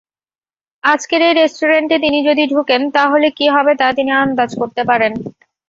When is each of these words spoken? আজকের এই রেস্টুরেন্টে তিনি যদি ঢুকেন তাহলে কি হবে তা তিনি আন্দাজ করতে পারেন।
আজকের 0.83 1.21
এই 1.21 1.33
রেস্টুরেন্টে 1.33 1.95
তিনি 1.99 2.19
যদি 2.29 2.43
ঢুকেন 2.53 2.81
তাহলে 2.97 3.27
কি 3.37 3.45
হবে 3.55 3.73
তা 3.79 3.87
তিনি 3.97 4.11
আন্দাজ 4.23 4.51
করতে 4.61 4.81
পারেন। 4.89 5.13